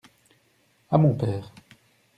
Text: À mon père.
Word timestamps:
À 0.89 0.97
mon 0.97 1.13
père. 1.13 1.53